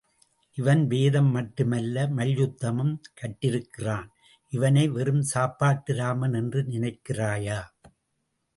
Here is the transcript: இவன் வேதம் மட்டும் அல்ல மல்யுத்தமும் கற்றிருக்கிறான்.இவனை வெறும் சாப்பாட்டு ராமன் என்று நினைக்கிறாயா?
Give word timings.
இவன் 0.57 0.87
வேதம் 0.87 1.27
மட்டும் 1.31 1.71
அல்ல 1.71 2.05
மல்யுத்தமும் 2.09 2.95
கற்றிருக்கிறான்.இவனை 3.19 4.85
வெறும் 4.89 5.23
சாப்பாட்டு 5.33 5.93
ராமன் 5.93 6.33
என்று 6.33 6.63
நினைக்கிறாயா? 6.63 7.59